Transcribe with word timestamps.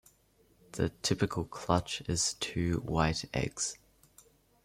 The 0.71 0.89
typical 1.03 1.45
clutch 1.45 2.01
is 2.07 2.33
two 2.39 2.79
white 2.79 3.25
eggs. 3.35 3.77